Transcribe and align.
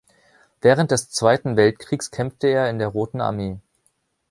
Während 0.61 0.89
des 0.89 1.11
Zweiten 1.11 1.57
Weltkriegs 1.57 2.09
kämpfte 2.09 2.47
er 2.47 2.71
in 2.71 2.79
der 2.79 2.87
Roten 2.87 3.21
Armee. 3.21 3.59